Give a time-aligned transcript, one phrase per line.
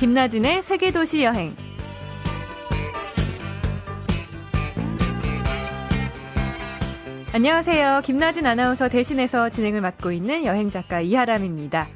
[0.00, 1.54] 김나진의 세계도시 여행.
[7.34, 8.00] 안녕하세요.
[8.02, 11.86] 김나진 아나운서 대신해서 진행을 맡고 있는 여행작가 이하람입니다.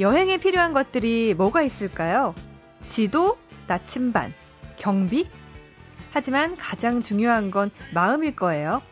[0.00, 2.34] 여행에 필요한 것들이 뭐가 있을까요?
[2.88, 4.34] 지도, 나침반,
[4.76, 5.28] 경비?
[6.10, 8.82] 하지만 가장 중요한 건 마음일 거예요.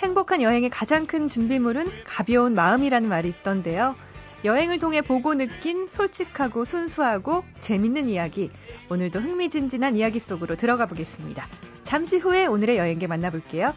[0.00, 3.96] 행복한 여행의 가장 큰 준비물은 가벼운 마음이라는 말이 있던데요.
[4.42, 8.50] 여행을 통해 보고 느낀 솔직하고 순수하고 재밌는 이야기.
[8.88, 11.46] 오늘도 흥미진진한 이야기 속으로 들어가 보겠습니다.
[11.82, 13.74] 잠시 후에 오늘의 여행계 만나볼게요.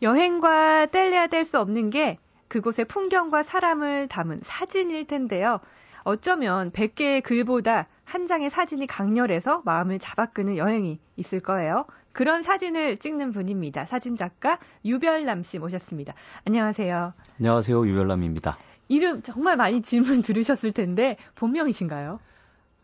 [0.00, 5.60] 여행과 뗄래야 뗄 수 없는 게 그곳의 풍경과 사람을 담은 사진일 텐데요.
[6.02, 11.84] 어쩌면 100개의 글보다 한 장의 사진이 강렬해서 마음을 잡아끄는 여행이 있을 거예요.
[12.12, 13.86] 그런 사진을 찍는 분입니다.
[13.86, 16.14] 사진 작가 유별남 씨 모셨습니다.
[16.44, 17.14] 안녕하세요.
[17.38, 17.86] 안녕하세요.
[17.86, 18.58] 유별남입니다.
[18.88, 22.20] 이름 정말 많이 질문 들으셨을 텐데 본명이신가요?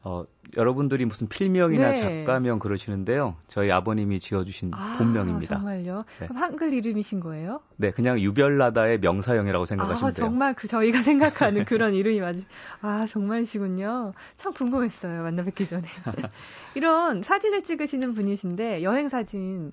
[0.03, 0.25] 어,
[0.57, 2.25] 여러분들이 무슨 필명이나 네.
[2.25, 3.37] 작가명 그러시는데요.
[3.49, 5.57] 저희 아버님이 지어주신 아, 본명입니다.
[5.57, 6.05] 정말요?
[6.21, 6.27] 네.
[6.27, 7.61] 그럼 한글 이름이신 거예요?
[7.77, 10.27] 네, 그냥 유별나다의 명사형이라고 생각하시면 아, 돼요.
[10.27, 12.45] 정말 그 저희가 생각하는 그런 이름이 맞으.
[12.81, 14.13] 아, 정말이시군요.
[14.37, 15.23] 참 궁금했어요.
[15.23, 15.87] 만나 뵙기 전에.
[16.77, 19.73] 이런 사진을 찍으시는 분이신데 여행 사진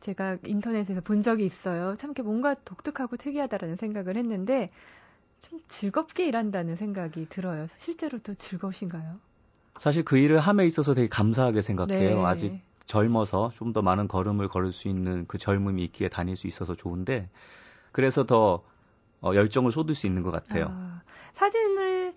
[0.00, 1.94] 제가 인터넷에서 본 적이 있어요.
[1.96, 4.70] 참 뭔가 독특하고 특이하다라는 생각을 했는데
[5.40, 7.66] 좀 즐겁게 일한다는 생각이 들어요.
[7.78, 9.29] 실제로도 즐거우신가요?
[9.80, 12.16] 사실 그 일을 함에 있어서 되게 감사하게 생각해요.
[12.18, 12.24] 네.
[12.24, 16.74] 아직 젊어서 좀 더 많은 걸음을 걸을 수 있는 그 젊음이 있기에 다닐 수 있어서
[16.74, 17.30] 좋은데
[17.90, 18.62] 그래서 더
[19.22, 20.66] 어, 열정을 쏟을 수 있는 것 같아요.
[20.70, 21.00] 아,
[21.32, 22.14] 사진을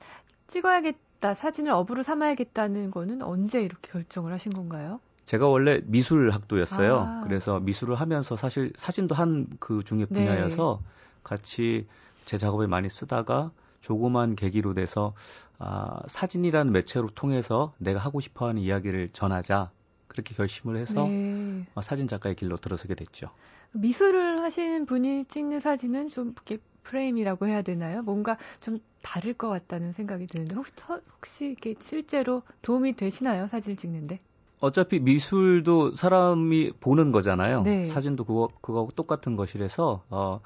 [0.48, 5.00] 찍어야겠다, 사진을 업으로 삼아야겠다는 거는 언제 이렇게 결정을 하신 건가요?
[5.24, 7.00] 제가 원래 미술 학도였어요.
[7.00, 7.22] 아.
[7.24, 10.06] 그래서 미술을 하면서 사실 사진도 한그 네.
[10.06, 10.90] 분야여서 네.
[11.24, 11.88] 같이
[12.26, 13.52] 제 작업을 많이 쓰다가
[13.84, 15.14] 조그만 계기로 돼서
[15.60, 19.72] 아, 사진이라는 매체로 통해서 내가 하고 싶어하는 이야기를 전하자
[20.08, 21.66] 그렇게 결심을 해서 네.
[21.76, 23.30] 어, 사진 작가의 길로 들어서게 됐죠.
[23.74, 28.02] 미술을 하시는 분이 찍는 사진은 좀 이렇게 프레임이라고 해야 되나요?
[28.04, 30.74] 뭔가 좀 다를 것 같다는 생각이 드는데 혹시,
[31.18, 33.48] 혹시 이렇게 실제로 도움이 되시나요?
[33.48, 34.20] 사진을 찍는데?
[34.60, 37.64] 어차피 미술도 사람이 보는 거잖아요.
[37.64, 37.84] 네.
[37.84, 40.40] 사진도 그거 그거 똑같은 것이라서 어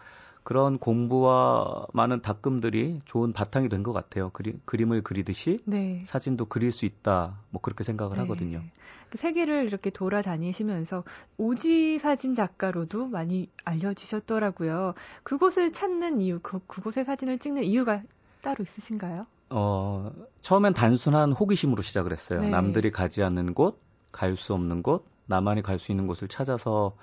[0.47, 4.30] 그런 공부와 많은 닦음들이 좋은 바탕이 된 것 같아요.
[4.30, 6.06] 그리, 그림을 그리듯이 네.
[6.08, 7.38] 사진도 그릴 수 있다.
[7.50, 8.22] 뭐 그렇게 생각을 네.
[8.22, 8.62] 하거든요.
[9.09, 11.03] 그 세계를 이렇게 돌아다니시면서
[11.38, 14.94] 오지 사진 작가로도 많이 알려지셨더라고요.
[15.24, 18.02] 그곳을 찾는 이유, 그, 그곳의 사진을 찍는 이유가
[18.41, 19.28] 따로 있으신가요?
[19.50, 22.40] 어, 처음엔 단순한 호기심으로 시작을 했어요.
[22.40, 22.50] 네.
[22.50, 23.81] 남들이 가지 않는 곳,
[24.14, 26.96] 갈 수 없는 곳, 나만이 갈 수 있는 곳을 찾아서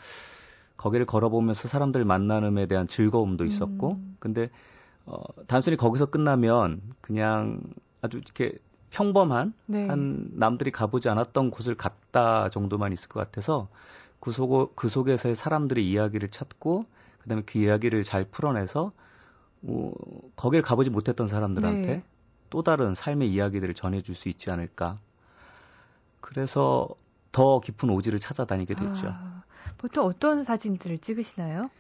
[0.77, 4.17] 거기를 걸어보면서 사람들 만나는에 대한 즐거움도 있었고, 음.
[4.19, 4.51] 근데
[5.07, 7.61] 어, 단순히 거기서 끝나면 그냥
[8.01, 8.59] 아주 이렇게
[8.91, 9.87] 평범한 네.
[9.87, 13.69] 한 남들이 가보지 않았던 곳을 갔다 정도만 있을 것 같아서
[14.21, 16.87] 그, 속, 그 속에서의 사람들의 이야기를 찾고
[17.19, 18.93] 그다음에 그 이야기를 잘 풀어내서
[19.67, 19.93] 어,
[20.37, 22.05] 거길 가보지 못했던 사람들한테 네.
[22.51, 24.99] 또 다른 삶의 이야기들을 전해줄 수 있지 않을까.
[26.21, 26.89] 그래서
[27.33, 29.09] 더 깊은 오지를 찾아다니게 됐죠.
[29.09, 29.43] 아.
[29.79, 31.71] 보통 어떤 사진들을 찍으시나요?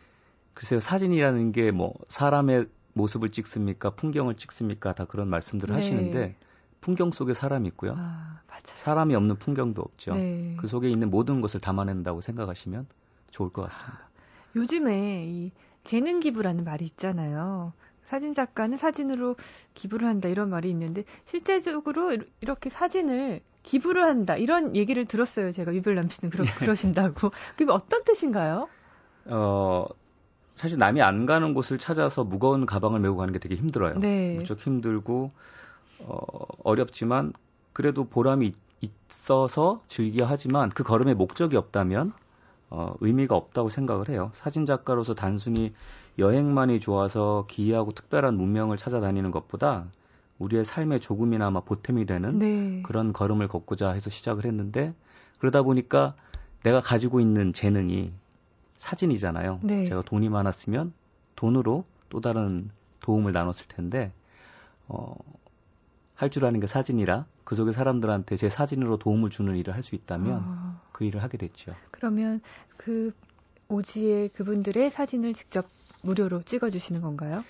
[0.54, 3.90] 글쎄요, 사진이라는 게 뭐 사람의 모습을 찍습니까?
[3.90, 4.94] 풍경을 찍습니까?
[4.94, 5.80] 다 그런 말씀들을 네.
[5.80, 6.36] 하시는데
[6.80, 7.94] 풍경 속에 사람이 있고요.
[7.96, 10.14] 아, 사람이 없는 풍경도 없죠.
[10.14, 10.54] 네.
[10.58, 12.86] 그 속에 있는 모든 것을 담아낸다고 생각하시면
[13.30, 13.98] 좋을 것 같습니다.
[14.04, 14.08] 아,
[14.54, 15.50] 요즘에 이
[15.82, 17.72] 재능 기부라는 말이 있잖아요.
[18.04, 19.34] 사진 작가는 사진으로
[19.72, 25.50] 기부를 한다 이런 말이 있는데 실제적으로 이렇게 사진을 기부를 한다 이런 얘기를 들었어요.
[25.50, 26.50] 제가 유별남 씨는 그러, 네.
[26.52, 27.32] 그러신다고.
[27.56, 28.68] 그게 어떤 뜻인가요?
[29.26, 29.86] 어
[30.54, 33.98] 사실 남이 안 가는 곳을 찾아서 무거운 가방을 메고 가는 게 되게 힘들어요.
[33.98, 34.36] 네.
[34.36, 35.32] 무척 힘들고
[36.00, 37.32] 어, 어렵지만
[37.72, 42.12] 그래도 보람이 있어서 즐겨 하지만 그 걸음에 목적이 없다면
[42.70, 44.30] 어, 의미가 없다고 생각을 해요.
[44.34, 45.72] 사진 작가로서 단순히
[46.18, 49.86] 여행만이 좋아서 기이하고 특별한 문명을 찾아다니는 것보다
[50.38, 52.82] 우리의 삶에 조금이나마 보탬이 되는 네.
[52.82, 54.94] 그런 걸음을 걷고자 해서 시작을 했는데
[55.38, 56.14] 그러다 보니까
[56.62, 58.12] 내가 가지고 있는 재능이
[58.78, 59.60] 사진이잖아요.
[59.62, 59.84] 네.
[59.84, 60.92] 제가 돈이 많았으면
[61.36, 62.70] 돈으로 또 다른
[63.00, 64.12] 도움을 나눴을 텐데
[64.88, 65.14] 어,
[66.14, 69.94] 할 줄 아는 게 사진이라 그 속에 사람들한테 제 사진으로 도움을 주는 일을 할 수
[69.94, 70.80] 있다면 아.
[70.92, 71.74] 그 일을 하게 됐죠.
[71.90, 72.40] 그러면
[72.76, 73.12] 그
[73.68, 75.66] 오지의 그분들의 사진을 직접
[76.02, 77.44] 무료로 찍어주시는 건가요?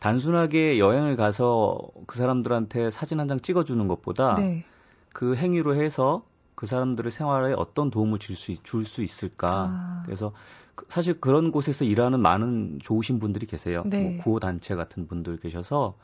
[0.00, 4.64] 단순하게 여행을 가서 그 사람들한테 사진 한 장 찍어주는 것보다 네.
[5.12, 6.22] 그 행위로 해서
[6.54, 9.48] 그 사람들의 생활에 어떤 도움을 줄 수 줄 수 있을까.
[9.70, 10.02] 아.
[10.06, 10.32] 그래서
[10.74, 13.82] 그, 사실 그런 곳에서 일하는 많은 좋으신 분들이 계세요.
[13.86, 14.02] 네.
[14.02, 15.96] 뭐 구호 단체 같은 분들 계셔서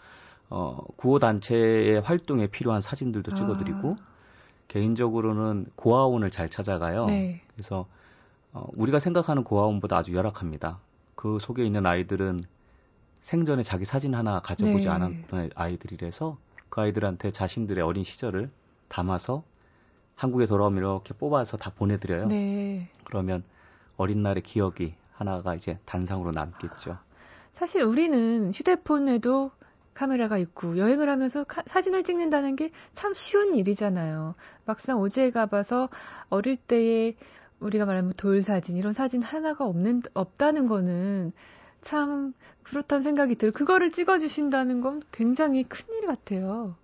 [0.50, 3.34] 어, 구호 단체의 활동에 필요한 사진들도 아.
[3.34, 3.96] 찍어드리고
[4.68, 7.06] 개인적으로는 고아원을 잘 찾아가요.
[7.06, 7.42] 네.
[7.54, 7.86] 그래서
[8.52, 10.78] 어, 우리가 생각하는 고아원보다 아주 열악합니다.
[11.14, 12.42] 그 속에 있는 아이들은
[13.24, 14.90] 생전에 자기 사진 하나 가져보지 네.
[14.90, 16.38] 않았던 아이들이라서
[16.68, 18.50] 그 아이들한테 자신들의 어린 시절을
[18.88, 19.42] 담아서
[20.14, 22.26] 한국에 돌아오면 이렇게 뽑아서 다 보내드려요.
[22.28, 22.88] 네.
[23.04, 23.42] 그러면
[23.96, 26.98] 어린 날의 기억이 하나가 이제 단상으로 남겠죠.
[27.54, 29.50] 사실 우리는 휴대폰에도
[29.94, 34.34] 카메라가 있고 여행을 하면서 카, 사진을 찍는다는 게 참 쉬운 일이잖아요.
[34.66, 35.88] 막상 오지에 가봐서
[36.28, 37.14] 어릴 때에
[37.60, 41.32] 우리가 말하면 돌 사진 이런 사진 하나가 없는 없다는 거는
[41.84, 42.32] 참
[42.62, 43.52] 그렇다는 생각이 들어요.
[43.52, 46.74] 그거를 찍어주신다는 건 굉장히 큰일 같아요.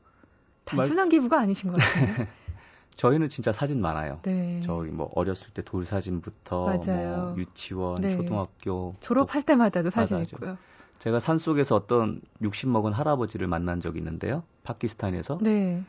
[0.64, 1.08] 단순한 말...
[1.08, 2.26] 기부가 아니신 것 같아요.
[2.94, 4.20] 저희는 진짜 사진 많아요.
[4.22, 4.60] 네.
[4.62, 8.14] 저희 뭐 어렸을 때 돌 사진부터 뭐 유치원, 네.
[8.14, 10.24] 초등학교 졸업할 때마다도 사진 맞아요.
[10.24, 10.58] 있고요.
[10.98, 14.42] 제가 산 속에서 어떤 60 먹은 할아버지를 만난 적이 있는데요.
[14.64, 15.38] 파키스탄에서.
[15.40, 15.82] 네.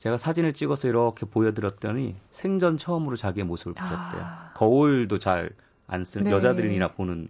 [0.00, 4.22] 제가 사진을 찍어서 이렇게 보여드렸더니 생전 처음으로 자기의 모습을 보셨대요.
[4.22, 4.52] 아.
[4.54, 5.50] 거울도 잘
[5.86, 6.32] 안 쓰는 네.
[6.32, 7.28] 여자들이나 보는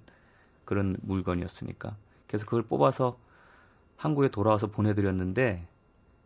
[0.65, 1.97] 그런 물건이었으니까.
[2.27, 3.17] 그래서 그걸 뽑아서
[3.97, 5.67] 한국에 돌아와서 보내드렸는데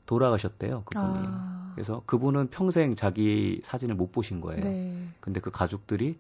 [0.07, 0.85] 돌아가셨대요.
[0.85, 1.27] 그분이.
[1.29, 1.73] 아.
[1.75, 4.65] 그래서 그분은 평생 자기 사진을 못 보신 거예요.
[4.65, 5.09] 네.
[5.21, 6.19] 근데 그 가족들이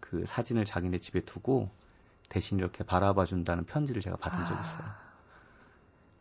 [0.00, 1.68] 그 사진을 자기네 집에 두고
[2.28, 4.44] 대신 이렇게 바라봐 준다는 편지를 제가 받은 아.
[4.44, 5.06] 적이 있어요.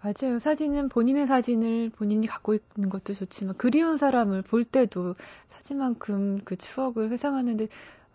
[0.01, 0.39] 맞아요.
[0.39, 5.15] 사진은 본인의 사진을 본인이 갖고 있는 것도 좋지만 그리운 사람을 볼 때도
[5.49, 7.67] 사진만큼 그 추억을 회상하는데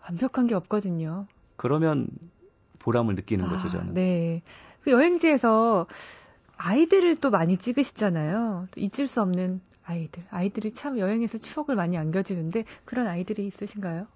[0.03, 1.27] 완벽한 게 없거든요.
[1.57, 2.07] 그러면
[2.81, 3.93] 보람을 느끼는 아, 거죠, 저는.
[3.93, 4.41] 네.
[4.81, 5.87] 그 여행지에서
[6.57, 8.67] 아이들을 또 많이 찍으시잖아요.
[8.71, 10.23] 또 잊을 수 없는 아이들.
[10.29, 14.07] 아이들이 참 여행에서 추억을 많이 안겨주는데 그런 아이들이 있으신가요?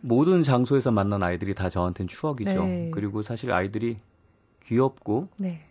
[0.00, 2.64] 모든 장소에서 만난 아이들이 다 저한테는 추억이죠.
[2.64, 2.90] 네.
[2.92, 3.98] 그리고 사실 아이들이
[4.62, 5.64] 귀엽고 네.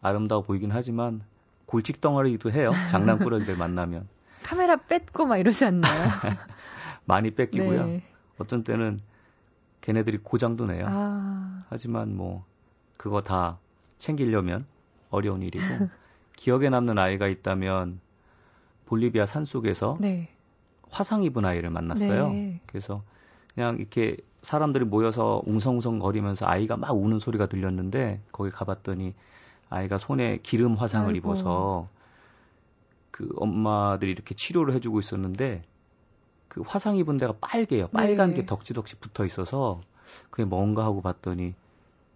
[0.00, 1.22] 아름다워 보이긴 하지만
[1.66, 2.70] 골칫 덩어리기도 해요.
[2.90, 4.08] 장난꾸러기들 만나면.
[4.42, 6.10] 카메라 뺏고 막 이러지 않나요?
[7.06, 7.86] 많이 뺏기고요.
[7.86, 8.02] 네.
[8.38, 9.00] 어떤 때는
[9.84, 10.86] 걔네들이 고장도 내요.
[10.88, 11.64] 아...
[11.68, 12.44] 하지만 뭐
[12.96, 13.58] 그거 다
[13.98, 14.64] 챙기려면
[15.10, 15.62] 어려운 일이고
[16.36, 18.00] 기억에 남는 아이가 있다면
[18.86, 20.30] 볼리비아 산 속에서 네.
[20.90, 22.30] 화상 입은 아이를 만났어요.
[22.30, 22.60] 네.
[22.66, 23.02] 그래서
[23.54, 29.14] 그냥 이렇게 사람들이 모여서 웅성웅성 거리면서 아이가 막 우는 소리가 들렸는데 거기 가봤더니
[29.68, 31.16] 아이가 손에 기름 화상을 아이고.
[31.18, 31.88] 입어서
[33.10, 35.62] 그 엄마들이 이렇게 치료를 해주고 있었는데
[36.54, 37.88] 그 화상 입은 데가 빨개요.
[37.88, 38.36] 빨간 네.
[38.36, 39.80] 게 덕지덕지 붙어 있어서
[40.30, 41.52] 그게 뭔가 하고 봤더니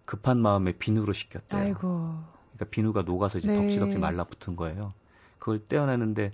[0.04, 1.60] 급한 마음에 비누로 씻겼대요.
[1.60, 1.80] 아이고.
[1.80, 3.56] 그러니까 비누가 녹아서 이제 네.
[3.56, 4.94] 덕지덕지 말라붙은 거예요.
[5.40, 6.30] 그걸 떼어내는데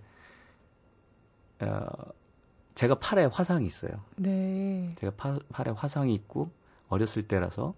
[1.60, 1.86] 어,
[2.74, 3.92] 제가 팔에 화상이 있어요.
[4.16, 4.94] 네.
[4.98, 6.50] 제가 파, 팔에 화상이 있고
[6.90, 7.72] 어렸을 때라서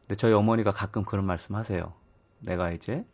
[0.00, 1.92] 근데 저희 어머니가 가끔 그런 말씀하세요.
[2.40, 3.04] 내가 이제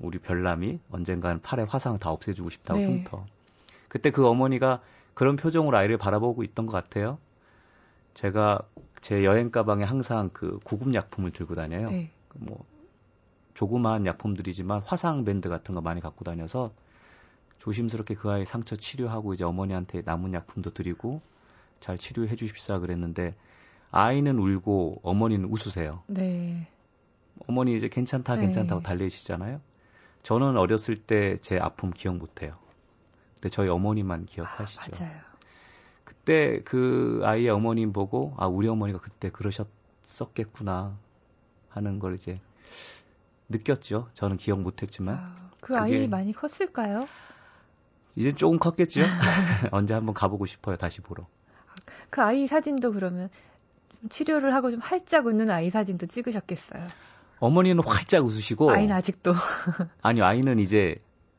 [0.00, 2.86] 우리 별남이 언젠가는 팔에 화상을 다 없애주고 싶다고 네.
[2.86, 3.24] 흉터.
[3.86, 4.82] 그때 그 어머니가
[5.16, 7.16] 그런 표정으로 아이를 바라보고 있던 것 같아요.
[8.12, 8.60] 제가
[9.00, 11.88] 제 여행 가방에 항상 그 구급 약품을 들고 다녀요.
[11.88, 12.10] 네.
[12.34, 12.66] 뭐
[13.54, 16.70] 조그마한 약품들이지만 화상 밴드 같은 거 많이 갖고 다녀서
[17.60, 21.22] 조심스럽게 그 아이 상처 치료하고 이제 어머니한테 남은 약품도 드리고
[21.80, 23.34] 잘 치료해 주십사 그랬는데
[23.90, 26.02] 아이는 울고 어머니는 웃으세요.
[26.08, 26.68] 네.
[27.48, 28.42] 어머니 이제 괜찮다 네.
[28.42, 29.62] 괜찮다고 달래시잖아요.
[30.22, 32.58] 저는 어렸을 때 제 아픔 기억 못 해요.
[33.36, 34.82] 근데 저희 어머니만 기억하시죠.
[34.82, 35.20] 아, 맞아요.
[36.04, 40.96] 그때 그 아이의 어머님 보고 아 우리 어머니가 그때 그러셨었겠구나
[41.68, 42.40] 하는 걸 이제
[43.48, 44.08] 느꼈죠.
[44.14, 45.16] 저는 기억 못했지만.
[45.16, 47.06] 아, 그 아이 많이 컸을까요?
[48.16, 49.00] 이제 조금 컸겠죠.
[49.72, 50.76] 언제 한번 가보고 싶어요.
[50.76, 51.26] 다시 보러.
[52.10, 53.28] 그 아이 사진도 그러면
[54.08, 56.86] 치료를 하고 좀 활짝 웃는 아이 사진도 찍으셨겠어요.
[57.38, 59.34] 어머니는 활짝 웃으시고 아이는 아직도
[60.00, 60.96] 아니요 아이는 이제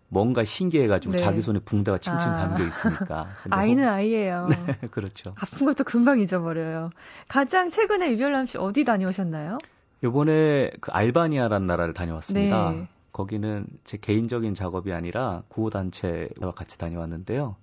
[0.09, 1.17] 뭔가 신기해가지고 네.
[1.19, 2.37] 자기 손에 붕대가 칭칭 아.
[2.37, 3.27] 담겨 있으니까.
[3.49, 4.47] 아이는 뭐, 아이예요.
[4.65, 5.35] 네, 그렇죠.
[5.41, 6.91] 아픈 것도 금방 잊어버려요.
[7.27, 9.57] 가장 최근에 유별남 씨 어디 다녀오셨나요?
[10.03, 12.71] 요번에 그 알바니아라는 나라를 다녀왔습니다.
[12.71, 12.87] 네.
[13.11, 17.55] 거기는 제 개인적인 작업이 아니라 구호단체와 같이 다녀왔는데요.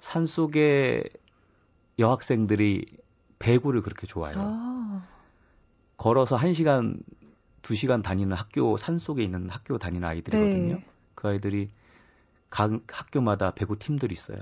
[0.00, 1.04] 산 속에
[1.98, 2.86] 여학생들이
[3.38, 4.34] 배구를 그렇게 좋아해요.
[4.38, 5.02] 아.
[5.96, 7.00] 걸어서 1시간,
[7.62, 10.74] 2시간 다니는 학교, 산 속에 있는 학교 다니는 아이들이거든요.
[10.76, 10.84] 네.
[11.18, 11.68] 그 아이들이
[12.48, 14.38] 각 학교마다 배구 팀들이 있어요.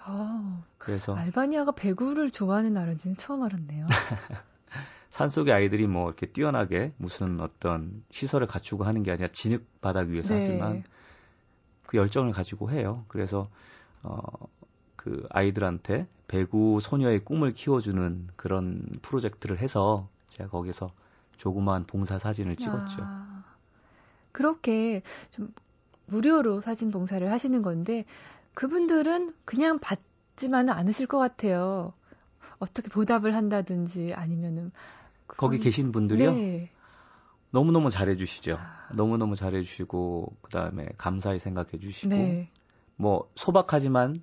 [0.00, 3.88] 아, 그래서 알바니아가 배구를 좋아하는 나라인지는 처음 알았네요.
[5.10, 10.34] 산속의 아이들이 뭐 이렇게 뛰어나게 무슨 어떤 시설을 갖추고 하는 게 아니라 진흙 바닥 위에서
[10.34, 10.38] 네.
[10.38, 10.84] 하지만
[11.86, 13.04] 그 열정을 가지고 해요.
[13.08, 13.50] 그래서
[14.04, 14.22] 어,
[14.94, 20.92] 그 아이들한테 배구 소녀의 꿈을 키워주는 그런 프로젝트를 해서 제가 거기서
[21.36, 23.02] 조그마한 봉사 사진을 찍었죠.
[23.02, 23.44] 아,
[24.30, 25.02] 그렇게
[25.32, 25.52] 좀
[26.06, 28.04] 무료로 사진 봉사를 하시는 건데
[28.54, 31.92] 그분들은 그냥 받지만은 않으실 것 같아요.
[32.58, 34.72] 어떻게 보답을 한다든지 아니면은
[35.26, 36.32] 거기 계신 분들이요?
[36.32, 36.70] 네.
[37.50, 38.56] 너무너무 잘해주시죠.
[38.58, 38.88] 아.
[38.94, 42.50] 너무너무 잘해주시고, 그 다음에 감사히 생각해주시고, 네.
[42.96, 44.16] 뭐, 소박하지만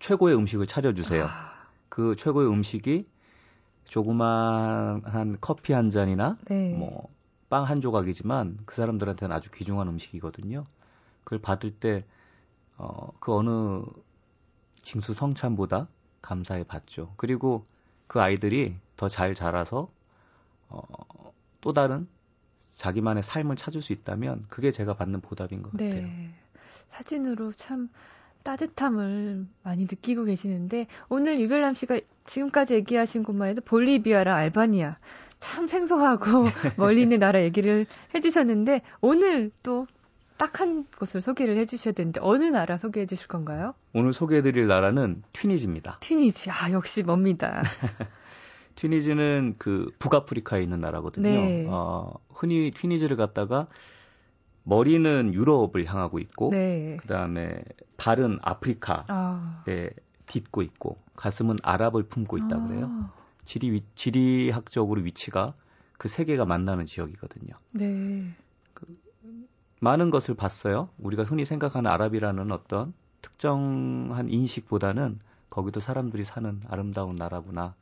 [0.00, 1.24] 최고의 음식을 차려주세요.
[1.24, 1.68] 아.
[1.88, 3.06] 그 최고의 음식이
[3.84, 6.74] 조그만한 커피 한 잔이나, 네.
[6.74, 7.08] 뭐,
[7.48, 10.66] 빵 한 조각이지만 그 사람들한테는 아주 귀중한 음식이거든요.
[11.28, 12.06] 그걸 받을 때,
[12.78, 13.82] 어, 그 어느
[14.76, 15.86] 징수 성찬보다
[16.22, 17.12] 감사해 받죠.
[17.18, 17.66] 그리고
[18.06, 19.90] 그 아이들이 더 잘 자라서,
[20.70, 20.80] 어,
[21.60, 22.08] 또 다른
[22.76, 25.90] 자기만의 삶을 찾을 수 있다면 그게 제가 받는 보답인 것 네.
[25.90, 26.08] 같아요.
[26.88, 27.90] 사진으로 참
[28.42, 34.96] 따뜻함을 많이 느끼고 계시는데 오늘 유별남 씨가 지금까지 얘기하신 곳만 해도 볼리비아랑 알바니아
[35.38, 36.44] 참 생소하고
[36.78, 39.86] 멀리 있는 나라 얘기를 해주셨는데 오늘 또
[40.38, 43.74] 딱 한 곳을 소개를 해주셔야 되는데 어느 나라 소개해 주실 건가요?
[43.92, 45.98] 오늘 소개해드릴 나라는 튀니지입니다.
[46.00, 47.62] 튀니지, 아 역시 멉니다.
[48.74, 51.28] 튀니지는 그 북아프리카에 있는 나라거든요.
[51.28, 51.66] 네.
[51.68, 53.66] 어, 흔히 튀니지를 갖다가
[54.64, 56.96] 머리는 유럽을 향하고 있고 네.
[57.00, 57.60] 그 다음에
[57.96, 59.64] 발은 아프리카에 아.
[60.26, 62.66] 딛고 있고 가슴은 아랍을 품고 있다 아.
[62.66, 63.10] 그래요.
[63.44, 65.54] 지리 위, 지리학적으로 위치가
[65.98, 67.54] 그 세 개가 만나는 지역이거든요.
[67.72, 68.32] 네.
[69.78, 70.88] 그, 많은 것을 봤어요.
[70.98, 72.92] 우리가 흔히 생각하는 아랍이라는 어떤
[73.22, 75.20] 특정한 인식보다는
[75.50, 77.74] 거기도 사람들이 사는 아름다운 나라구나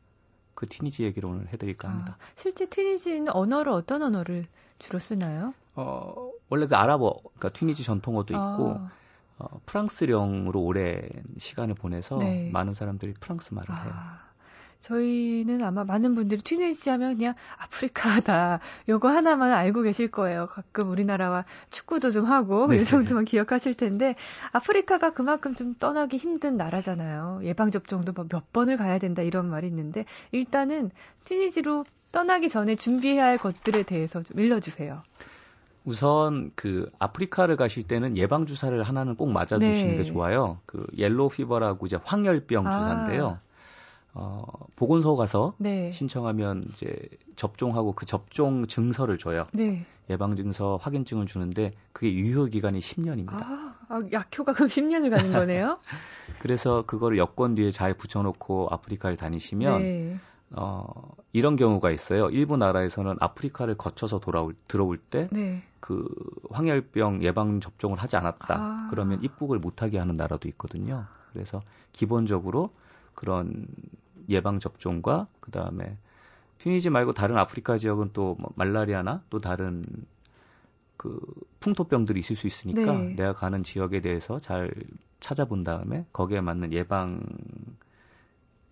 [0.54, 2.16] 그 튀니지 얘기를 오늘 해드릴까 합니다.
[2.18, 4.46] 아, 실제 튀니지는 언어를 어떤 언어를
[4.78, 5.52] 주로 쓰나요?
[5.74, 8.90] 어, 원래 그 아랍어, 그러니까 튀니지 전통어도 있고, 아.
[9.38, 12.50] 어, 프랑스령으로 오랜 시간을 보내서 네.
[12.50, 13.82] 많은 사람들이 프랑스 말을 아.
[13.82, 13.94] 해요.
[14.80, 18.60] 저희는 아마 많은 분들이 튀니지 하면 그냥 아프리카다.
[18.88, 20.46] 요거 하나만 알고 계실 거예요.
[20.46, 22.80] 가끔 우리나라와 축구도 좀 하고 네.
[22.80, 24.14] 이 정도만 기억하실 텐데
[24.52, 27.40] 아프리카가 그만큼 좀 떠나기 힘든 나라잖아요.
[27.44, 30.90] 예방 접종도 뭐몇 번을 가야 된다 이런 말이 있는데 일단은
[31.24, 35.02] 튀니지로 떠나기 전에 준비해야 할 것들에 대해서 좀 일러 주세요.
[35.84, 39.96] 우선 그 아프리카를 가실 때는 예방 주사를 하나는 꼭 맞아 주시는 네.
[39.98, 40.58] 게 좋아요.
[40.66, 42.70] 그 yellow fever라고 이제 황열병 아.
[42.70, 43.38] 주사인데요.
[44.18, 44.42] 어,
[44.76, 45.92] 보건소 가서 네.
[45.92, 46.96] 신청하면 이제
[47.36, 49.46] 접종하고 그 접종 증서를 줘요.
[49.52, 49.84] 네.
[50.08, 53.34] 예방 증서 확인증을 주는데 그게 유효 기간이 10년입니다.
[53.34, 55.80] 아, 아, 약효가 그럼 10년을 가는 거네요?
[56.40, 60.18] 그래서 그거를 여권 뒤에 잘 붙여놓고 아프리카를 다니시면 네.
[60.52, 60.86] 어,
[61.34, 62.30] 이런 경우가 있어요.
[62.30, 65.62] 일부 나라에서는 아프리카를 거쳐서 돌아올 들어올 때그 네.
[65.80, 66.08] 그
[66.50, 68.54] 황열병 예방 접종을 하지 않았다.
[68.54, 68.88] 아.
[68.90, 71.04] 그러면 입국을 못하게 하는 나라도 있거든요.
[71.34, 71.60] 그래서
[71.92, 72.70] 기본적으로
[73.14, 73.66] 그런
[74.28, 75.96] 예방 접종과 그 다음에
[76.58, 79.82] 튀니지 말고 다른 아프리카 지역은 또 뭐 말라리아나 또 다른
[80.96, 81.20] 그
[81.60, 83.14] 풍토병들이 있을 수 있으니까 네.
[83.16, 84.72] 내가 가는 지역에 대해서 잘
[85.20, 87.20] 찾아본 다음에 거기에 맞는 예방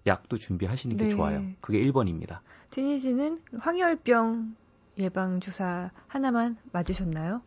[0.07, 1.11] 약도 준비하시는 게 네.
[1.11, 1.45] 좋아요.
[1.61, 2.41] 그게 1번입니다.
[2.71, 4.57] 튀니지는 황열병
[4.99, 7.43] 예방 주사 하나만 맞으셨나요?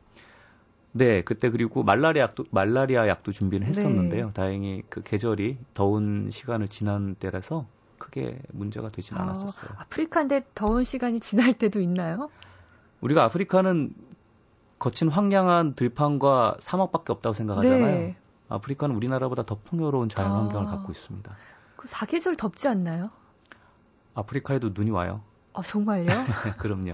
[0.94, 4.28] 네, 그때 그리고 말라리아 약도 말라리아 약도 준비를 했었는데요.
[4.28, 4.34] 네.
[4.34, 9.72] 다행히 그 계절이 더운 시간을 지난 때라서 크게 문제가 되진 아, 않았었어요.
[9.78, 12.30] 아프리카인데 더운 시간이 지날 때도 있나요?
[13.02, 13.94] 우리가 아프리카는
[14.80, 17.86] 거친 황량한 들판과 사막밖에 없다고 생각하잖아요.
[17.86, 18.18] 네.
[18.50, 21.36] 아프리카는 우리나라보다 더 풍요로운 자연 환경을 아, 갖고 있습니다.
[21.76, 23.10] 그 사계절 덥지 않나요?
[24.14, 25.22] 아프리카에도 눈이 와요.
[25.54, 26.06] 아, 정말요?
[26.60, 26.94] 그럼요.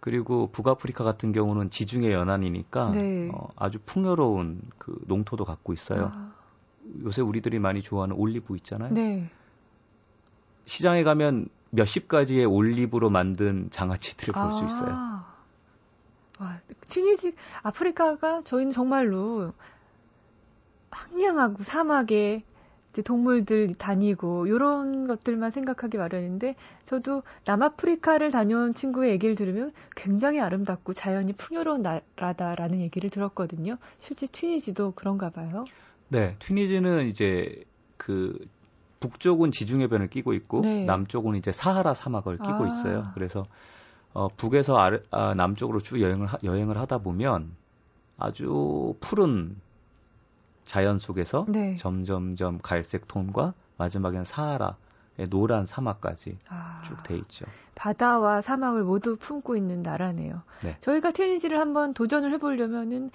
[0.00, 3.30] 그리고 북아프리카 같은 경우는 지중해 연안이니까 네.
[3.32, 6.12] 어, 아주 풍요로운 그 농토도 갖고 있어요.
[6.14, 6.32] 아.
[7.02, 8.94] 요새 우리들이 많이 좋아하는 올리브 있잖아요.
[8.94, 9.30] 네.
[10.68, 14.48] 시장에 가면 몇십 가지의 올리브로 만든 장아찌들을 아.
[14.48, 14.92] 볼수 있어요.
[16.40, 19.52] 와, 튀니지 아프리카가 저희는 정말로
[20.90, 22.44] 황량하고 사막에
[23.04, 31.32] 동물들 다니고 이런 것들만 생각하기 마련인데 저도 남아프리카를 다녀온 친구의 얘기를 들으면 굉장히 아름답고 자연이
[31.32, 33.78] 풍요로운 나라다라는 얘기를 들었거든요.
[33.98, 35.64] 실제 튀니지도 그런가 봐요.
[36.08, 37.62] 네, 튀니지는 이제
[37.96, 38.36] 그
[39.00, 40.84] 북쪽은 지중해변을 끼고 있고 네.
[40.84, 42.66] 남쪽은 이제 사하라 사막을 끼고 아.
[42.66, 43.10] 있어요.
[43.14, 43.46] 그래서
[44.12, 47.52] 어, 북에서 아래, 아, 남쪽으로 쭉 여행을 하, 여행을 하다 보면
[48.16, 49.56] 아주 푸른
[50.64, 51.76] 자연 속에서 네.
[51.76, 54.76] 점점점 갈색 톤과 마지막에는 사하라
[55.30, 57.46] 노란 사막까지 아, 쭉돼 있죠.
[57.74, 60.42] 바다와 사막을 모두 품고 있는 나라네요.
[60.62, 60.76] 네.
[60.80, 63.10] 저희가 테니지를 한번 도전을 해보려면은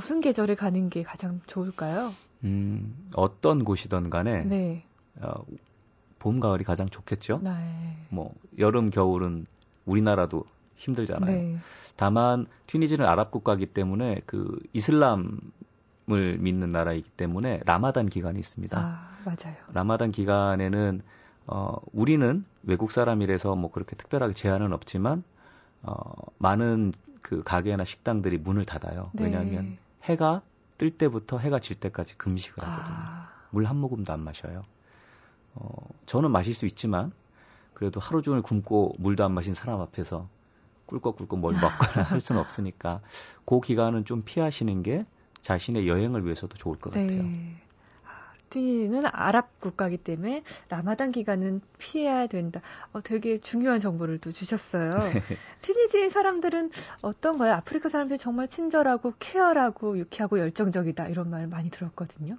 [0.00, 2.14] 무슨 계절에 가는 게 가장 좋을까요?
[2.44, 4.82] 음, 어떤 곳이든 간에 네.
[5.20, 5.44] 어,
[6.18, 7.40] 봄, 가을이 가장 좋겠죠.
[7.44, 7.50] 네.
[8.08, 9.44] 뭐 여름, 겨울은
[9.84, 10.44] 우리나라도
[10.76, 11.30] 힘들잖아요.
[11.30, 11.58] 네.
[11.96, 15.38] 다만 튀니지는 아랍 국가이기 때문에 그 이슬람을
[16.06, 18.78] 믿는 나라이기 때문에 라마단 기간이 있습니다.
[18.78, 19.56] 아, 맞아요.
[19.74, 21.02] 라마단 기간에는
[21.46, 25.24] 어 우리는 외국 사람이라서 뭐 그렇게 특별하게 제한은 없지만
[25.82, 26.00] 어
[26.38, 29.10] 많은 그 가게나 식당들이 문을 닫아요.
[29.12, 29.24] 네.
[29.24, 30.42] 왜냐하면 해가
[30.78, 32.96] 뜰 때부터 해가 질 때까지 금식을 하거든요.
[32.98, 33.28] 아.
[33.50, 34.64] 물한 모금도 안 마셔요.
[35.54, 35.70] 어,
[36.06, 37.12] 저는 마실 수 있지만
[37.74, 40.28] 그래도 하루 종일 굶고 물도 안 마신 사람 앞에서
[40.86, 43.00] 꿀꺽꿀꺽 뭘 먹거나 할 수는 없으니까
[43.46, 45.06] 그 기간은 좀 피하시는 게
[45.40, 47.06] 자신의 여행을 위해서도 좋을 것 네.
[47.06, 47.22] 같아요.
[48.50, 52.60] 튀니는 아랍 국가이기 때문에 라마단 기간은 피해야 된다.
[52.92, 54.90] 어, 되게 중요한 정보를 또 주셨어요.
[55.14, 55.22] 네.
[55.62, 56.70] 튀니지 사람들은
[57.02, 57.54] 어떤가요?
[57.54, 62.36] 아프리카 사람들이 정말 친절하고 케어라고 유쾌하고 열정적이다 이런 말 많이 들었거든요.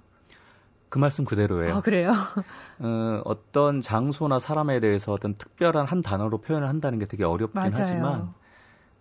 [0.88, 1.76] 그 말씀 그대로예요.
[1.76, 2.12] 아, 그래요?
[2.78, 7.72] 어, 어떤 장소나 사람에 대해서 어떤 특별한 한 단어로 표현을 한다는 게 되게 어렵긴 맞아요.
[7.74, 8.34] 하지만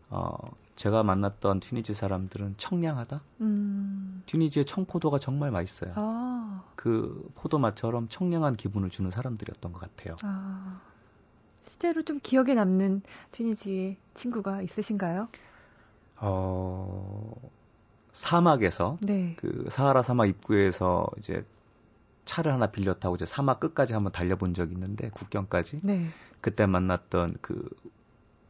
[0.09, 0.35] 어,
[0.81, 3.21] 제가 만났던 튀니지 사람들은 청량하다.
[3.41, 4.23] 음.
[4.25, 5.91] 튀니지의 청포도가 정말 맛있어요.
[5.93, 6.63] 아.
[6.75, 10.15] 그 포도 맛처럼 청량한 기분을 주는 사람들이었던 것 같아요.
[10.23, 10.81] 아.
[11.61, 15.27] 실제로 좀 기억에 남는 튀니지 친구가 있으신가요?
[16.17, 17.35] 어,
[18.11, 19.35] 사막에서 네.
[19.37, 21.45] 그 사하라 사막 입구에서 이제
[22.25, 25.81] 차를 하나 빌려 타고 이제 사막 끝까지 한번 달려본 적이 있는데 국경까지.
[25.83, 26.07] 네.
[26.41, 27.69] 그때 만났던 그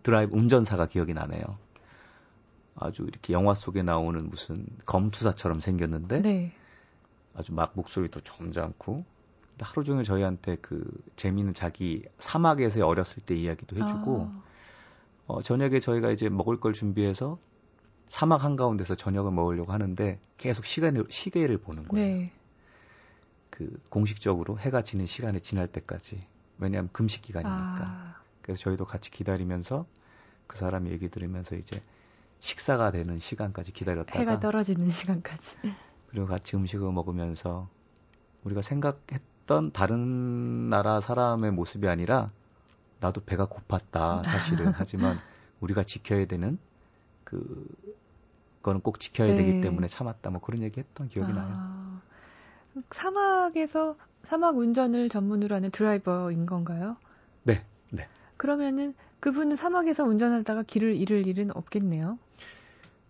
[0.02, 1.44] 드라이브 운전사가 기억이 나네요.
[2.76, 6.54] 아주 이렇게 영화 속에 나오는 무슨 검투사처럼 생겼는데 네.
[7.36, 9.06] 아주 막 목소리도 점잖고
[9.60, 10.84] 하루 종일 저희한테 그
[11.16, 14.44] 재미있는 자기 사막에서 어렸을 때 이야기도 해주고 아.
[15.28, 17.38] 어, 저녁에 저희가 이제 먹을 걸 준비해서
[18.08, 22.06] 사막 한 가운데서 저녁을 먹으려고 하는데 계속 시간을 시계를 보는 거예요.
[22.06, 22.34] 네.
[23.50, 26.26] 그 공식적으로 해가 지는 시간이 지날 때까지
[26.58, 28.22] 왜냐하면 금식 기간이니까 아.
[28.42, 29.86] 그래서 저희도 같이 기다리면서
[30.48, 31.82] 그 사람 얘기 들으면서 이제
[32.42, 35.58] 식사가 되는 시간까지 기다렸다가 해가 떨어지는 시간까지
[36.10, 37.70] 그리고 같이 음식을 먹으면서
[38.44, 42.32] 우리가 생각했던 다른 나라 사람의 모습이 아니라
[43.00, 45.22] 나도 배가 고팠다 사실은 하지만
[45.62, 46.58] 우리가 지켜야 되는
[47.24, 47.66] 그
[48.58, 49.36] 그거는 꼭 지켜야 네.
[49.36, 51.36] 되기 때문에 참았다 뭐 그런 얘기 했던 기억이 아.
[51.36, 52.82] 나요.
[52.90, 56.98] 사막에서 사막 운전을 전문으로 하는 드라이버인 건가요?
[57.44, 58.08] 네, 네.
[58.38, 62.18] 그러면은 그분은 사막에서 운전하다가 길을 잃을 일은 없겠네요.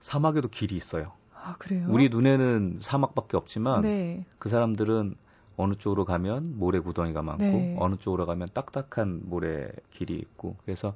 [0.02, 1.14] 사막에도 길이 있어요.
[1.34, 1.88] 아, 그래요?
[1.90, 4.26] 우리 눈에는 사막밖에 없지만 네.
[4.38, 5.16] 그 사람들은
[5.58, 7.76] 어느 쪽으로 가면 모래 구덩이가 많고 네.
[7.80, 10.96] 어느 쪽으로 가면 딱딱한 모래 길이 있고 그래서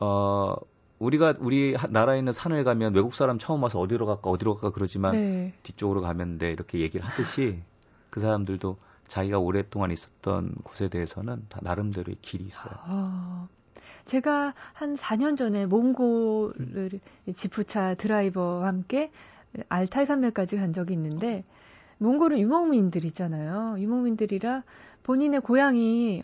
[0.00, 0.54] 어
[0.98, 5.12] 우리가 우리 나라에 있는 산을 가면 외국 사람 처음 와서 어디로 갈까 어디로 갈까 그러지만
[5.12, 5.54] 네.
[5.62, 7.62] 뒤쪽으로 가면 돼 이렇게 얘기를 하듯이
[8.10, 8.76] 그 사람들도
[9.08, 12.72] 자기가 오랫동안 있었던 곳에 대해서는 다 나름대로의 길이 있어요.
[12.82, 13.48] 아,
[14.04, 17.00] 제가 한 4년 전에 몽골을
[17.34, 19.10] 지프차 드라이버와 함께
[19.68, 21.44] 알타이 산맥까지 간 적이 있는데
[21.98, 23.76] 몽골은 유목민들이잖아요.
[23.78, 24.62] 유목민들이라
[25.02, 26.22] 본인의 고향이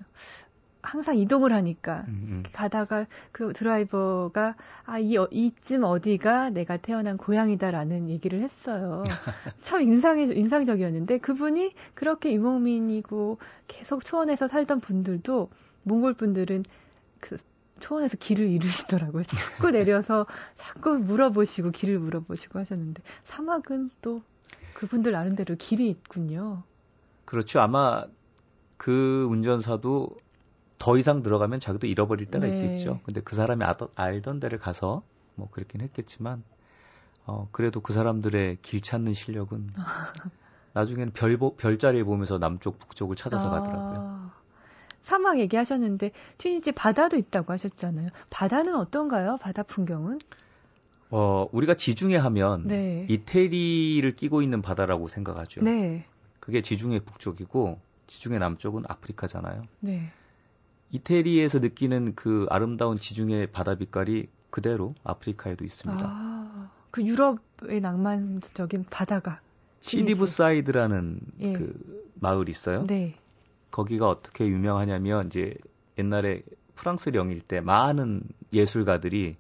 [0.83, 2.43] 항상 이동을 하니까 음, 음.
[2.53, 9.05] 가다가 그 드라이버가 아이 이쯤 어디가 내가 태어난 고향이다라는 얘기를 했어요.
[9.61, 15.51] 참 인상이 인상적이었는데 그분이 그렇게 유목민이고 계속 초원에서 살던 분들도
[15.83, 16.65] 몽골 분들은
[17.21, 17.37] 그
[17.81, 19.25] 초원에서 길을 잃으시더라고요.
[19.25, 24.21] 자꾸 내려서 자꾸 물어보시고 길을 물어보시고 하셨는데 사막은 또
[24.75, 26.63] 그분들 나름대로 길이 있군요.
[27.25, 27.61] 그렇죠.
[27.61, 28.05] 아마
[28.77, 30.17] 그 운전사도
[30.79, 32.53] 더 이상 들어가면 자기도 잃어버릴 때가 네.
[32.53, 33.01] 있겠죠.
[33.05, 35.03] 근데 그 사람이 알던 데를 가서
[35.37, 36.43] 뭐 그렇긴 했겠지만
[37.27, 39.69] 어 그래도 그 사람들의 길 찾는 실력은
[40.73, 44.31] 나중에는 별 별자리 보면서 남쪽 북쪽을 찾아서 아, 가더라고요.
[45.03, 48.09] 사막 얘기하셨는데 튀니지 바다도 있다고 하셨잖아요.
[48.29, 49.39] 바다는 어떤가요?
[49.41, 50.19] 바다 풍경은?
[51.11, 53.07] 어 우리가 지중해 하면 네.
[53.09, 55.63] 이태리를 끼고 있는 바다라고 생각하죠.
[55.63, 56.07] 네.
[56.39, 59.63] 그게 지중해 북쪽이고 지중해 남쪽은 아프리카잖아요.
[59.81, 60.13] 네.
[60.93, 66.05] 이태리에서 느끼는 그 아름다운 지중해 바다 빛깔이 그대로 아프리카에도 있습니다.
[66.05, 69.41] 아, 그 유럽의 낭만적인 바다가
[69.81, 71.53] 시디 부 사이드라는 예.
[71.53, 72.87] 그 마을이 있어요.
[72.87, 73.15] 네.
[73.71, 75.55] 거기가 어떻게 유명하냐면 이제
[75.99, 76.43] 옛날에
[76.75, 79.37] 프랑스 령일 때 많은 예술가들이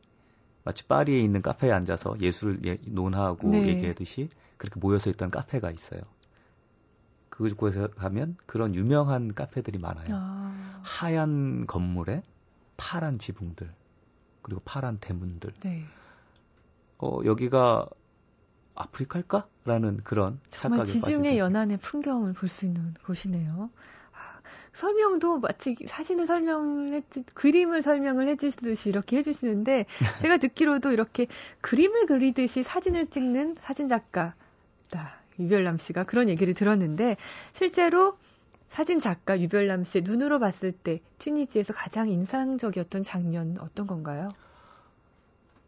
[0.63, 3.67] 마치 파리에 있는 카페에 앉아서 예술을 예, 논하고 네.
[3.69, 6.01] 얘기하듯이 그렇게 모여서 있던 카페가 있어요.
[7.31, 10.07] 그곳에 가면 그런 유명한 카페들이 많아요.
[10.11, 10.81] 아.
[10.85, 12.23] 하얀 건물에
[12.77, 13.73] 파란 지붕들
[14.43, 15.53] 그리고 파란 대문들.
[15.63, 15.85] 네.
[16.99, 17.89] 어 여기가
[18.75, 23.71] 아프리카일까?라는 그런 정말 지중해 연안의 풍경을 볼 수 있는 곳이네요.
[24.43, 27.03] 아, 설명도 마치 사진을 설명을 해,
[27.35, 29.87] 그림을 설명을 해주시듯이 이렇게 해주시는데,
[30.23, 31.27] 제가 듣기로도 이렇게
[31.61, 34.35] 그림을 그리듯이 사진을 찍는 사진 작가다.
[35.39, 37.17] 유별남 씨가 그런 얘기를 들었는데,
[37.53, 38.19] 실제로
[38.69, 44.29] 사진 작가 유별남 씨의 눈으로 봤을 때 튀니지에서 가장 인상적이었던 장면 어떤 건가요?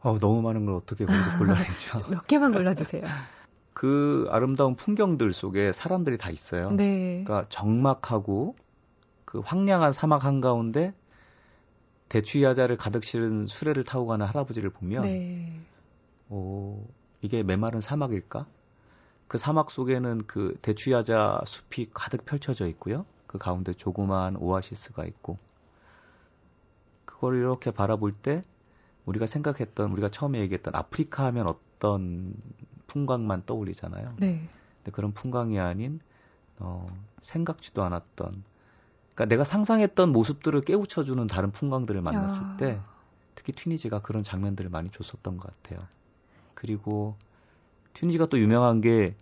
[0.01, 1.05] 어, 너무 많은 걸 어떻게
[1.39, 2.11] 골라내죠?
[2.11, 3.03] 몇 개만 골라주세요.
[3.75, 6.71] 그 아름다운 풍경들 속에 사람들이 다 있어요.
[6.73, 7.25] 네.
[7.25, 8.55] 그러니까 적막하고
[9.25, 10.95] 그 황량한 사막 한가운데
[12.09, 15.61] 대추야자를 가득 실은 수레를 타고 가는 할아버지를 보면 네.
[16.29, 16.85] 오,
[17.23, 18.47] 이게 메마른 사막일까?
[19.29, 23.07] 그 사막 속에는 그 대추야자 숲이 가득 펼쳐져 있고요.
[23.27, 25.39] 그 가운데 조그마한 오아시스가 있고
[27.07, 28.43] 그걸 이렇게 바라볼 때
[29.07, 32.35] 우리가 생각했던 우리가 처음에 얘기했던 아프리카 하면 어떤
[32.93, 34.15] 풍광만 떠올리잖아요.
[34.19, 34.49] 네.
[34.79, 36.01] 근데 그런 풍광이 아닌
[36.59, 36.87] 어,
[37.23, 38.45] 생각지도 않았던
[39.15, 42.57] 그러니까 내가 상상했던 모습들을 깨우쳐 주는 다른 풍광들을 만났을 아.
[42.57, 42.81] 때
[43.35, 45.87] 특히 튀니지가 그런 장면들을 많이 줬었던 것 같아요.
[46.55, 47.17] 그리고
[47.95, 49.15] 튀니지가 또 유명한 게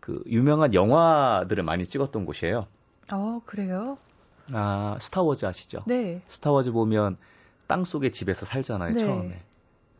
[0.00, 2.66] 그 유명한 영화들을 많이 찍었던 곳이에요.
[3.12, 3.98] 어, 그래요?
[4.52, 5.84] 아, 스타워즈 아시죠?
[5.86, 6.22] 네.
[6.26, 7.16] 스타워즈 보면
[7.66, 9.04] 땅 속의 집에서 살잖아요, 네.
[9.04, 9.42] 처음에.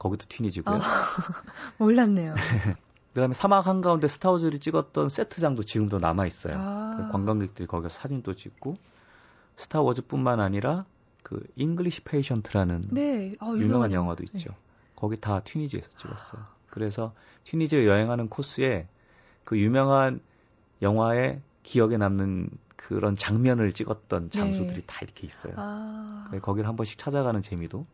[0.01, 0.77] 거기도 튀니지고요.
[0.77, 0.81] 아,
[1.79, 2.35] 몰랐네요.
[3.13, 6.55] 그다음에 사막 한가운데 스타워즈를 찍었던 세트장도 지금도 남아 있어요.
[6.57, 6.95] 아.
[6.97, 8.77] 그 관광객들이 거기서 사진도 찍고
[9.57, 10.87] 스타워즈뿐만 아니라
[11.23, 13.33] 그 잉글리시 페이션트라는 네.
[13.43, 14.51] 어, 유명한 영화도 있죠.
[14.51, 14.57] 네.
[14.97, 16.47] 거기 다 튀니지에서 찍었어요.
[16.71, 17.13] 그래서
[17.45, 18.89] 튀니지를 여행하는 코스에
[19.45, 20.21] 그 유명한
[20.81, 24.39] 영화의 기억에 남는 그런 장면을 찍었던 네.
[24.39, 24.87] 장소들이 네.
[24.87, 25.53] 다 이렇게 있어요.
[25.57, 26.31] 아.
[26.41, 27.85] 거기를 한 번씩 찾아가는 재미도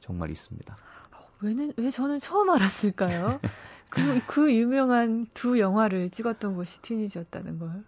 [0.00, 0.76] 정말 있습니다.
[1.42, 3.40] 왜는 왜 저는 처음 알았을까요?
[3.90, 7.84] 그, 그 유명한 두 영화를 찍었던 곳이 튀니지였다는 걸.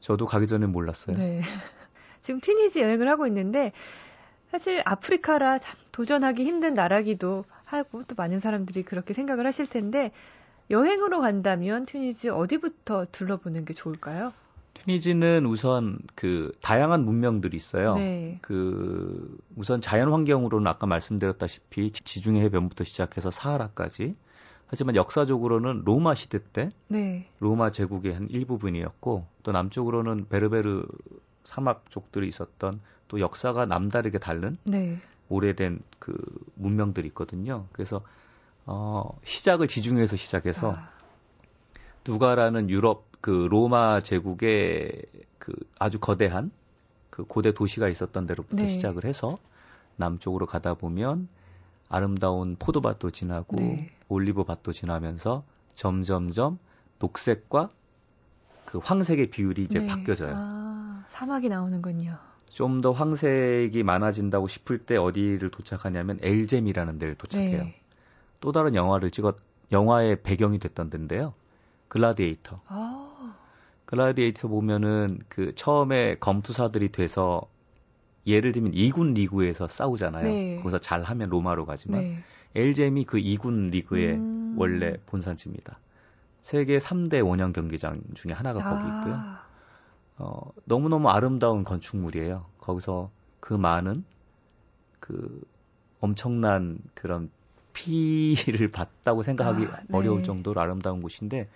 [0.00, 1.16] 저도 가기 전에 몰랐어요.
[1.16, 1.40] 네.
[2.22, 3.72] 지금 튀니지 여행을 하고 있는데
[4.48, 10.12] 사실 아프리카라 참 도전하기 힘든 나라기도 하고 또 많은 사람들이 그렇게 생각을 하실 텐데
[10.70, 14.32] 여행으로 간다면 튀니지 어디부터 둘러보는 게 좋을까요?
[14.74, 17.94] 튀니지는 우선 그 다양한 문명들이 있어요.
[17.94, 18.38] 네.
[18.42, 24.16] 그 우선 자연 환경으로는 아까 말씀드렸다시피 지중해 해변부터 시작해서 사하라까지.
[24.66, 27.28] 하지만 역사적으로는 로마 시대 때 네.
[27.40, 30.86] 로마 제국의 한 일부분이었고 또 남쪽으로는 베르베르
[31.44, 34.98] 사막 족들이 있었던 또 역사가 남다르게 다른 네.
[35.28, 36.14] 오래된 그
[36.54, 37.66] 문명들이 있거든요.
[37.72, 38.00] 그래서
[38.64, 40.90] 어 시작을 지중해에서 시작해서 아.
[42.06, 45.02] 누가라는 유럽 그 로마 제국의
[45.38, 46.50] 그 아주 거대한
[47.08, 48.66] 그 고대 도시가 있었던 데로부터 네.
[48.66, 49.38] 시작을 해서
[49.96, 51.28] 남쪽으로 가다 보면
[51.88, 53.90] 아름다운 포도밭도 지나고 네.
[54.08, 56.58] 올리브밭도 지나면서 점점점
[56.98, 57.70] 녹색과
[58.64, 59.86] 그 황색의 비율이 이제 네.
[59.86, 60.34] 바뀌어져요.
[60.36, 62.18] 아, 사막이 나오는군요.
[62.50, 67.64] 좀 더 황색이 많아진다고 싶을 때 어디를 도착하냐면 엘잼이라는 데를 도착해요.
[67.64, 67.80] 네.
[68.40, 69.36] 또 다른 영화를 찍었
[69.70, 71.34] 영화의 배경이 됐던 데인데요.
[71.88, 72.60] 글라디에이터.
[72.66, 73.01] 아.
[73.92, 77.42] 글라디에이터 보면은 그 처음에 검투사들이 돼서
[78.26, 80.24] 예를 들면 2군 리그에서 싸우잖아요.
[80.24, 80.56] 네.
[80.56, 82.24] 거기서 잘하면 로마로 가지만 네.
[82.54, 84.54] 엘잼이 그 2군 리그의 음...
[84.56, 85.78] 원래 본산지입니다.
[86.40, 88.70] 세계 3대 원형 경기장 중에 하나가 아...
[88.70, 89.22] 거기 있고요.
[90.16, 92.46] 어, 너무너무 아름다운 건축물이에요.
[92.60, 94.04] 거기서 그 많은
[95.00, 95.42] 그
[96.00, 97.30] 엄청난 그런
[97.74, 99.86] 피를 봤다고 생각하기 아, 네.
[99.92, 101.50] 어려울 정도로 아름다운 곳인데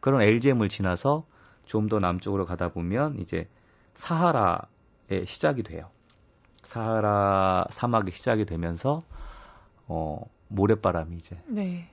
[0.00, 1.26] 그런 엘잼을 지나서
[1.64, 3.48] 좀 더 남쪽으로 가다 보면 이제
[3.94, 5.90] 사하라의 시작이 돼요.
[6.64, 9.00] 사하라 사막이 시작이 되면서
[9.86, 11.90] 어 모래바람이 이제 네.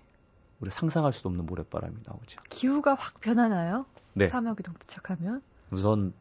[0.60, 2.42] 우리 상상할 수도 없는 모래바람이 나오죠.
[2.50, 3.86] 기후가 확 변하나요?
[4.14, 4.28] 네.
[4.28, 5.42] 사막에 도착하면?
[5.72, 6.14] 우선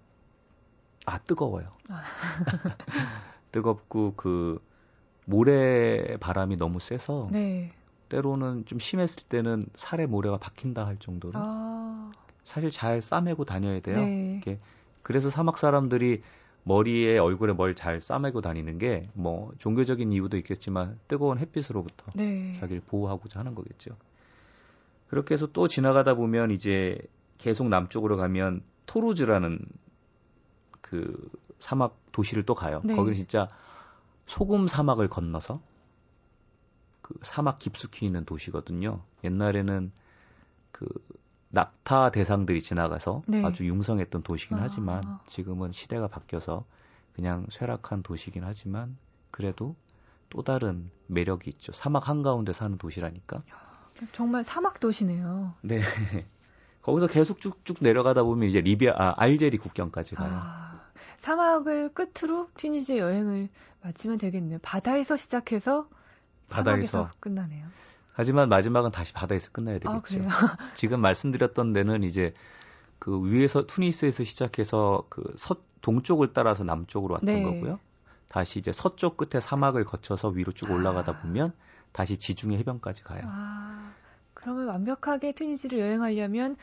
[1.07, 1.71] 아 뜨거워요.
[1.91, 2.03] 아.
[3.53, 4.63] 뜨겁고 그
[5.25, 7.73] 모래 바람이 너무 세서 네.
[8.09, 11.78] 때로는 좀 심했을 때는 살에 모래가 박힌다 할 정도로 아.
[12.49, 13.97] 사실 잘 싸매고 다녀야 돼요.
[13.99, 14.33] 네.
[14.33, 14.59] 이렇게
[15.03, 16.23] 그래서 사막 사람들이
[16.65, 22.55] 머리에 얼굴에 뭘 잘 싸매고 다니는 게 뭐 종교적인 이유도 있겠지만 뜨거운 햇빛으로부터 네.
[22.59, 23.91] 자기를 보호하고자 하는 거겠죠.
[25.09, 26.99] 그렇게 해서 또 지나가다 보면 이제
[27.37, 29.59] 계속 남쪽으로 가면 토루즈라는
[30.81, 32.81] 그 사막 도시를 또 가요.
[32.85, 32.97] 네.
[32.97, 33.49] 거기는 진짜
[34.27, 35.61] 소금 사막을 건너서
[37.03, 39.03] 그 사막 깊숙이 있는 도시거든요.
[39.25, 39.93] 옛날에는
[40.73, 40.87] 그
[41.51, 43.45] 낙타 대상들이 지나가서 네.
[43.45, 44.63] 아주 융성했던 도시긴 아.
[44.63, 46.65] 하지만 지금은 시대가 바뀌어서
[47.15, 48.97] 그냥 쇠락한 도시긴 하지만
[49.31, 49.75] 그래도
[50.31, 51.73] 또 다른 매력이 있죠.
[51.73, 53.43] 사막 한가운데 사는 도시라니까.
[54.13, 55.55] 정말 사막 도시네요.
[55.63, 55.81] 네.
[56.83, 60.31] 거기서 계속 쭉쭉 내려가다 보면 이제 리비아, 아, 알제리 국경까지 가요.
[60.33, 60.81] 아,
[61.17, 63.49] 사막을 끝으로 튀니지 여행을
[63.83, 64.59] 마치면 되겠네요.
[64.63, 65.89] 바다에서 시작해서
[66.49, 67.67] 바다에서 끝나네요.
[68.19, 70.25] 하지만 마지막은 다시 바다에서 끝나야 되겠죠.
[70.29, 72.35] 아, 지금 말씀드렸던 데는 이제
[72.99, 77.43] 그 위에서 투니스에서 시작해서 그 서, 동쪽을 따라서 남쪽으로 왔던 네.
[77.45, 77.79] 거고요.
[78.29, 81.21] 다시 이제 서쪽 끝에 사막을 거쳐서 위로 쭉 올라가다 아.
[81.21, 81.53] 보면
[81.93, 83.23] 다시 지중해 해변까지 가요.
[83.25, 83.93] 아,
[84.35, 86.57] 그러면 완벽하게 튀니지를 여행하려면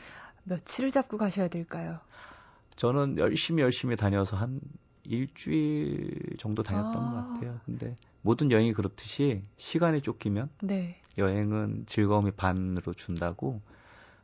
[0.44, 2.00] 며칠을 잡고 가셔야 될까요?
[2.76, 4.60] 저는 열심히 열심히 다녀서 한
[5.04, 7.10] 일주일 정도 다녔던 아.
[7.10, 7.60] 것 같아요.
[7.64, 11.00] 근데 모든 여행이 그렇듯이 시간이 쫓기면 네.
[11.18, 13.60] 여행은 즐거움이 반으로 준다고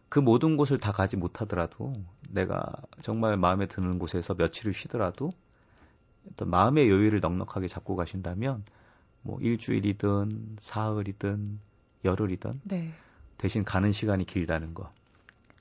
[0.08, 1.94] 그 모든 곳을 다 가지 못하더라도
[2.28, 5.32] 내가 정말 마음에 드는 곳에서 며칠을 쉬더라도
[6.30, 8.64] 어떤 마음의 여유를 넉넉하게 잡고 가신다면
[9.22, 11.58] 뭐 일주일이든 사흘이든
[12.04, 12.92] 열흘이든 네.
[13.38, 14.92] 대신 가는 시간이 길다는 거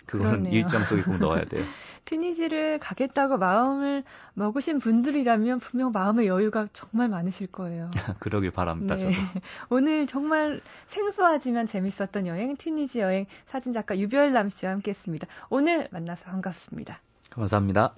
[0.06, 0.54] 그거는 그러네요.
[0.54, 1.64] 일정 속에 꼭 넣어야 돼요.
[2.06, 7.90] 튀니지를 가겠다고 마음을 먹으신 분들이라면 분명 마음의 여유가 정말 많으실 거예요.
[8.20, 8.96] 그러길 바랍니다.
[8.96, 9.12] 네.
[9.12, 9.16] 저도.
[9.70, 15.28] 오늘 정말 생소하지만 재밌었던 여행 튀니지 여행 사진작가 유별남 씨와 함께했습니다.
[15.50, 17.00] 오늘 만나서 반갑습니다.
[17.30, 17.94] 감사합니다.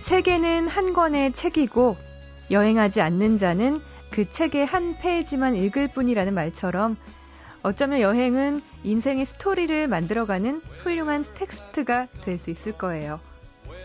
[0.00, 1.96] 세계는 한 권의 책이고
[2.50, 3.78] 여행하지 않는 자는
[4.10, 6.96] 그 책의 한 페이지만 읽을 뿐이라는 말처럼
[7.62, 13.20] 어쩌면 여행은 인생의 스토리를 만들어가는 훌륭한 텍스트가 될 수 있을 거예요.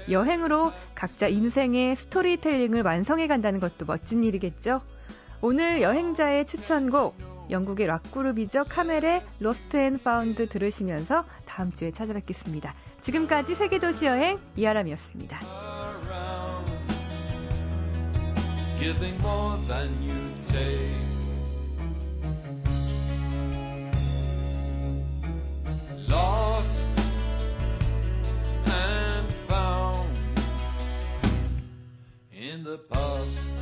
[0.09, 4.81] 여행으로 각자 인생의 스토리텔링을 완성해 간다는 것도 멋진 일이겠죠?
[5.41, 7.15] 오늘 여행자의 추천곡,
[7.49, 8.65] 영국의 락그룹이죠.
[8.65, 12.73] 카멜의 Lost and Found 들으시면서 다음 주에 찾아뵙겠습니다.
[13.01, 15.68] 지금까지 세계도시 여행 이하람이었습니다.
[18.79, 20.89] Giving more than you take.
[26.07, 26.89] Lost
[28.65, 30.17] and found
[32.31, 33.58] in the past.